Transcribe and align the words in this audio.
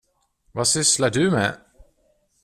Vad 0.51 0.67
sysslar 0.67 1.09
du 1.09 1.31
med? 1.31 1.57